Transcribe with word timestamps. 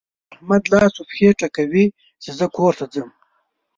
احمد 0.33 0.63
لاس 0.71 0.93
و 0.97 1.03
پښې 1.09 1.29
ټکوي 1.39 1.85
چې 2.21 2.29
کور 2.55 2.73
ته 2.79 2.85
ځم. 2.93 3.09